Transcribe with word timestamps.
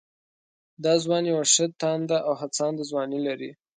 دا 0.83 0.93
ځوان 1.03 1.23
يوه 1.31 1.43
ښه 1.53 1.65
تانده 1.81 2.17
او 2.27 2.33
هڅانده 2.41 2.83
ځواني 2.89 3.19
لري 3.27 3.51